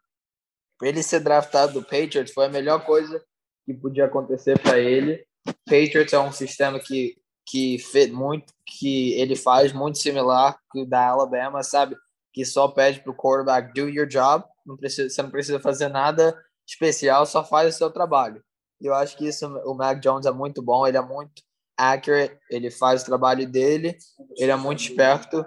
[0.82, 3.22] Ele ser draftado do Patriots foi a melhor coisa
[3.66, 5.26] que podia acontecer para ele.
[5.66, 10.86] Patriots é um sistema que que fez muito, que ele faz muito similar que o
[10.86, 11.96] da Alabama, sabe?
[12.32, 16.38] Que só pede pro quarterback do your job não precisa, você não precisa fazer nada
[16.68, 18.44] especial, só faz o seu trabalho.
[18.80, 21.42] E eu acho que isso o Mac Jones é muito bom, ele é muito
[21.78, 23.98] accurate, ele faz o trabalho dele,
[24.38, 25.46] ele é muito esperto.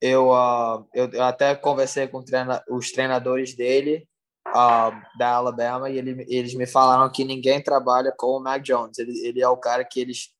[0.00, 4.08] Eu, uh, eu, eu, até conversei com treina, os treinadores dele
[4.48, 8.98] uh, da Alabama e ele, eles me falaram que ninguém trabalha com o Mac Jones.
[8.98, 10.30] Ele, ele é o cara que eles,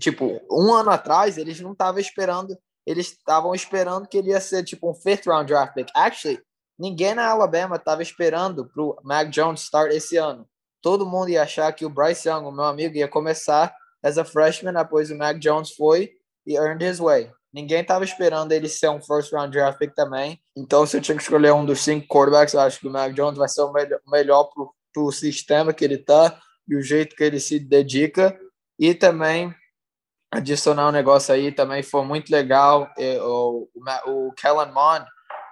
[0.00, 4.64] tipo, um ano atrás eles não estavam esperando, eles estavam esperando que ele ia ser
[4.64, 5.88] tipo um fifth round draft pick.
[5.94, 6.42] Actually,
[6.80, 10.48] Ninguém na Alabama estava esperando para o Mac Jones start esse ano.
[10.80, 13.70] Todo mundo ia achar que o Bryce Young, o meu amigo, ia começar
[14.02, 16.12] as a freshman, depois o Mac Jones foi
[16.46, 17.30] e earned his way.
[17.52, 20.40] Ninguém estava esperando ele ser um first round draft pick também.
[20.56, 23.12] Então, se eu tinha que escolher um dos cinco quarterbacks, eu acho que o Mac
[23.12, 24.44] Jones vai ser o melhor, melhor
[24.94, 28.40] para o sistema que ele está e o jeito que ele se dedica.
[28.78, 29.54] E também
[30.32, 32.90] adicionar um negócio aí também foi muito legal.
[33.20, 33.68] O,
[34.06, 35.04] o, o Kellen Mond,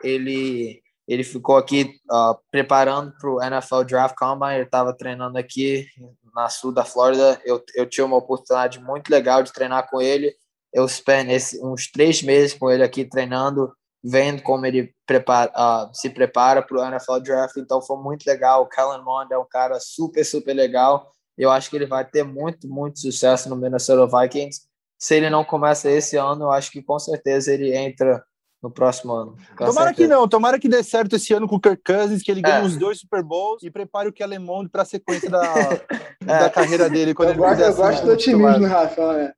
[0.02, 4.56] ele ele ficou aqui uh, preparando para o NFL Draft Combine.
[4.56, 5.86] Ele estava treinando aqui
[6.34, 7.40] na sul da Flórida.
[7.46, 10.34] Eu, eu tive uma oportunidade muito legal de treinar com ele.
[10.70, 13.72] Eu esse, uns três meses com ele aqui treinando,
[14.04, 17.56] vendo como ele prepara, uh, se prepara para o NFL Draft.
[17.56, 18.62] Então foi muito legal.
[18.62, 21.10] O Kellen Mond é um cara super, super legal.
[21.38, 24.68] Eu acho que ele vai ter muito, muito sucesso no Minnesota Vikings.
[24.98, 28.22] Se ele não começa esse ano, eu acho que com certeza ele entra
[28.62, 29.36] no próximo ano.
[29.56, 32.42] Tomara que não, tomara que dê certo esse ano com o Kirk Cousins, que ele
[32.42, 32.66] ganhe é.
[32.66, 35.42] os dois Super Bowls e prepare o Kellen Mond para a sequência da,
[36.26, 36.38] é.
[36.40, 37.14] da carreira dele.
[37.14, 39.12] Quando eu ele gosto, eu gosto do otimismo, Rafa.
[39.12, 39.32] Né?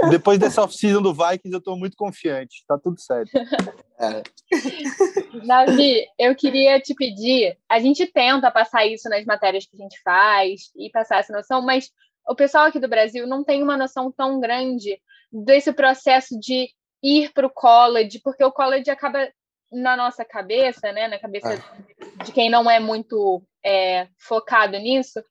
[0.10, 2.64] Depois dessa off-season do Vikings, eu estou muito confiante.
[2.66, 3.30] Tá tudo certo.
[3.98, 4.22] É.
[5.46, 10.00] Davi, eu queria te pedir, a gente tenta passar isso nas matérias que a gente
[10.02, 11.90] faz e passar essa noção, mas
[12.28, 14.96] o pessoal aqui do Brasil não tem uma noção tão grande
[15.32, 16.68] desse processo de
[17.02, 19.28] ir para o college, porque o college acaba
[19.72, 22.24] na nossa cabeça, né, na cabeça é.
[22.24, 25.22] de quem não é muito é, focado nisso,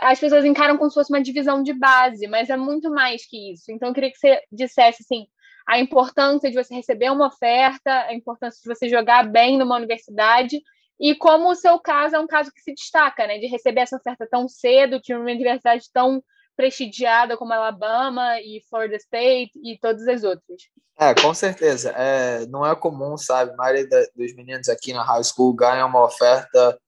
[0.00, 3.52] as pessoas encaram como se fosse uma divisão de base, mas é muito mais que
[3.52, 3.70] isso.
[3.70, 5.26] Então, eu queria que você dissesse assim,
[5.66, 10.60] a importância de você receber uma oferta, a importância de você jogar bem numa universidade
[11.00, 13.96] e como o seu caso é um caso que se destaca, né, de receber essa
[13.96, 16.22] oferta tão cedo, de uma universidade tão
[16.56, 20.62] prestigiada como Alabama e Florida State e todas as outras.
[20.98, 21.90] É, com certeza.
[21.90, 23.52] É, não é comum, sabe?
[23.52, 26.78] A maioria dos meninos aqui na high school ganha uma oferta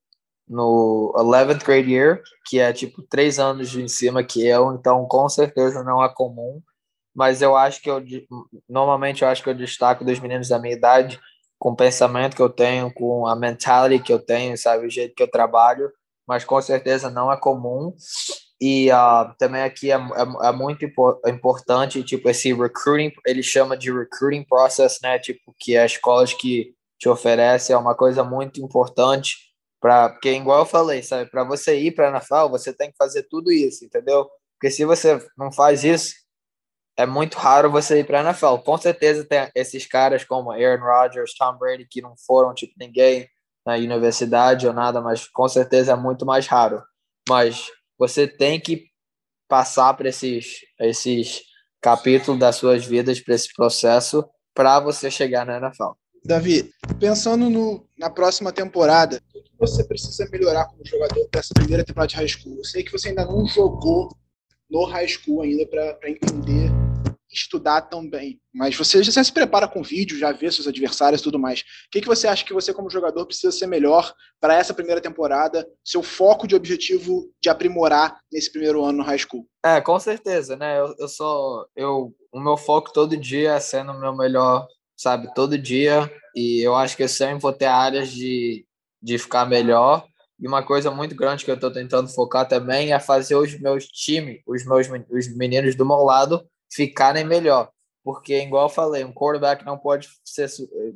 [0.49, 5.29] no 11th grade year, que é tipo três anos em cima que eu, então com
[5.29, 6.63] certeza não é comum.
[7.15, 8.01] Mas eu acho que eu,
[8.69, 11.19] normalmente eu acho que eu destaco dos meninos da minha idade
[11.59, 14.87] com o pensamento que eu tenho, com a mentality que eu tenho, sabe?
[14.87, 15.91] O jeito que eu trabalho,
[16.29, 17.95] mas com certeza não é comum.
[18.61, 20.87] E uh, também aqui é, é, é, muito
[21.27, 25.19] importante, tipo, esse recruiting, ele chama de recruiting process, né?
[25.19, 29.37] Tipo, que é escolas que te oferecem, é uma coisa muito importante,
[29.79, 31.31] para porque, igual eu falei, sabe?
[31.31, 34.27] Para você ir para a NFL, você tem que fazer tudo isso, entendeu?
[34.55, 36.15] Porque se você não faz isso,
[36.97, 38.57] é muito raro você ir para a NFL.
[38.65, 43.29] Com certeza tem esses caras como Aaron Rodgers, Tom Brady, que não foram, tipo, ninguém
[43.67, 46.83] na universidade ou nada, mas com certeza é muito mais raro.
[47.29, 48.87] Mas você tem que
[49.49, 51.43] passar por esses, esses
[51.81, 55.93] capítulos das suas vidas, para esse processo, para você chegar na NFL.
[56.25, 61.55] Davi, pensando no, na próxima temporada, o que você precisa melhorar como jogador para essa
[61.55, 62.57] primeira temporada de high school?
[62.57, 64.09] Eu sei que você ainda não jogou
[64.69, 66.71] no high school ainda para entender
[67.31, 68.41] estudar tão bem.
[68.55, 71.61] Mas você já se prepara com vídeo, já vê seus adversários e tudo mais.
[71.61, 75.01] O que, que você acha que você, como jogador, precisa ser melhor para essa primeira
[75.01, 75.67] temporada?
[75.85, 79.47] Seu foco de objetivo de aprimorar nesse primeiro ano no high school?
[79.65, 80.79] É, com certeza, né?
[80.79, 81.67] Eu, eu sou.
[81.75, 85.33] Eu, o meu foco todo dia é sendo o meu melhor, sabe?
[85.35, 86.11] Todo dia.
[86.35, 88.65] E eu acho que eu sempre vou ter áreas de,
[89.03, 90.07] de ficar melhor.
[90.39, 93.87] E uma coisa muito grande que eu estou tentando focar também é fazer os meus
[93.87, 97.71] times, os meus os meninos do meu lado, ficarem melhor.
[98.05, 100.49] Porque, igual eu falei, um quarterback não pode ser,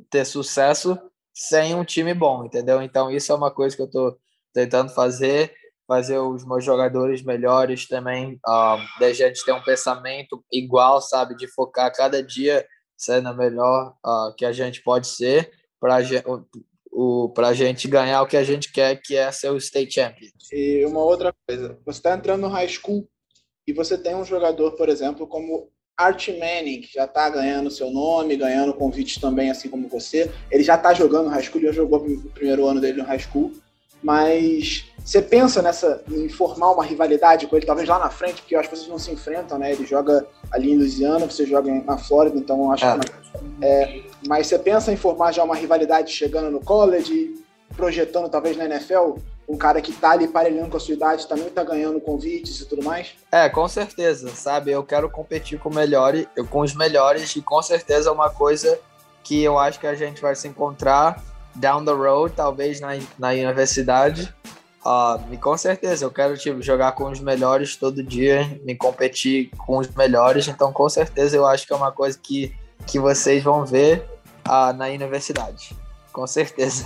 [0.09, 0.97] ter sucesso
[1.33, 2.81] sem um time bom, entendeu?
[2.81, 4.17] Então, isso é uma coisa que eu estou
[4.53, 5.53] tentando fazer,
[5.87, 11.35] fazer os meus jogadores melhores também, um, da gente ter um pensamento igual, sabe?
[11.35, 12.65] De focar cada dia
[12.97, 18.43] sendo melhor uh, que a gente pode ser para a gente ganhar o que a
[18.43, 20.29] gente quer, que é ser o state champion.
[20.51, 23.09] E uma outra coisa, você está entrando no high school
[23.67, 27.91] e você tem um jogador, por exemplo, como Art Manning, que já está ganhando seu
[27.91, 30.31] nome, ganhando convites também, assim como você.
[30.49, 33.19] Ele já está jogando no high school, já jogou o primeiro ano dele no high
[33.19, 33.51] school.
[34.01, 38.55] Mas você pensa nessa em formar uma rivalidade com ele, talvez lá na frente, porque
[38.55, 39.71] eu acho que vocês não se enfrentam, né?
[39.71, 42.99] Ele joga ali em Louisiana, você joga na Flórida, então eu acho é.
[42.99, 43.65] que.
[43.65, 47.35] É, mas você pensa em formar já uma rivalidade chegando no college,
[47.75, 49.19] projetando talvez na NFL?
[49.51, 52.65] Um cara que tá ali parelhando com a sua idade também tá ganhando convites e
[52.65, 53.15] tudo mais?
[53.29, 54.71] É, com certeza, sabe?
[54.71, 58.79] Eu quero competir com, melhores, com os melhores e com certeza é uma coisa
[59.21, 61.21] que eu acho que a gente vai se encontrar
[61.53, 64.33] down the road, talvez na, na universidade.
[64.85, 69.49] Uh, e com certeza, eu quero tipo, jogar com os melhores todo dia, me competir
[69.57, 72.55] com os melhores, então com certeza eu acho que é uma coisa que,
[72.87, 74.07] que vocês vão ver
[74.47, 75.75] uh, na universidade.
[76.13, 76.85] Com certeza.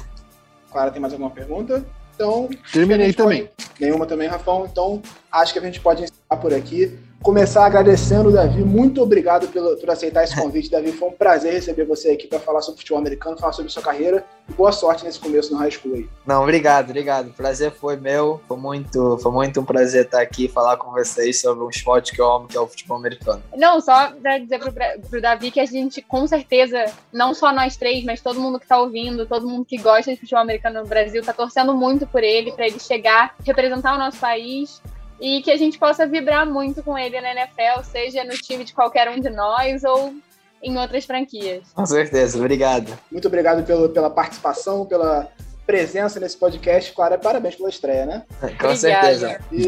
[0.71, 1.85] Clara, tem mais alguma pergunta?
[2.15, 2.49] Então.
[2.71, 3.45] Terminei também.
[3.45, 3.69] Pode...
[3.79, 4.65] Nenhuma também, Rafão.
[4.71, 5.01] Então,
[5.31, 8.63] acho que a gente pode encerrar por aqui começar agradecendo, Davi.
[8.63, 10.91] Muito obrigado pelo, por aceitar esse convite, Davi.
[10.91, 14.23] Foi um prazer receber você aqui para falar sobre futebol americano, falar sobre sua carreira
[14.47, 16.07] e boa sorte nesse começo no high school aí.
[16.23, 17.29] Não, obrigado, obrigado.
[17.29, 18.39] O prazer foi meu.
[18.47, 22.21] Foi muito, foi muito um prazer estar aqui falar com vocês sobre um esporte que
[22.21, 23.41] eu amo, que é o futebol americano.
[23.57, 24.71] Não, só para dizer pro,
[25.09, 28.65] pro Davi que a gente, com certeza, não só nós três, mas todo mundo que
[28.65, 32.23] está ouvindo, todo mundo que gosta de futebol americano no Brasil, está torcendo muito por
[32.23, 34.79] ele, para ele chegar, representar o nosso país
[35.19, 38.73] e que a gente possa vibrar muito com ele na NFL, seja no time de
[38.73, 40.13] qualquer um de nós ou
[40.61, 41.63] em outras franquias.
[41.73, 42.97] Com certeza, obrigado.
[43.11, 45.29] Muito obrigado pelo, pela participação, pela
[45.65, 46.93] presença nesse podcast.
[46.93, 48.23] Clara, parabéns pela estreia, né?
[48.39, 48.75] Com Obrigada.
[48.75, 49.39] certeza.
[49.51, 49.67] E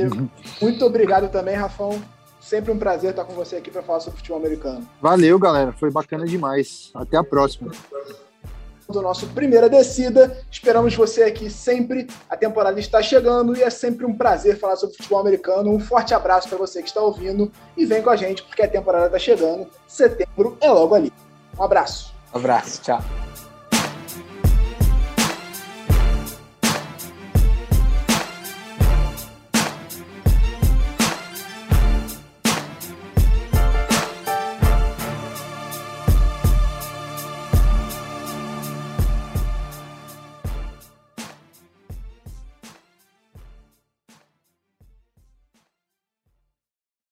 [0.64, 2.02] muito obrigado também, Rafão.
[2.40, 4.88] Sempre um prazer estar com você aqui para falar sobre futebol americano.
[5.02, 5.74] Valeu, galera.
[5.74, 6.92] Foi bacana demais.
[6.96, 7.72] Até a próxima
[8.90, 10.38] do nosso Primeira Descida.
[10.52, 12.08] Esperamos você aqui sempre.
[12.30, 15.72] A temporada está chegando e é sempre um prazer falar sobre futebol americano.
[15.72, 18.68] Um forte abraço para você que está ouvindo e vem com a gente porque a
[18.68, 19.68] temporada está chegando.
[19.88, 21.12] Setembro é logo ali.
[21.58, 22.14] Um abraço.
[22.34, 23.02] Um abraço, tchau.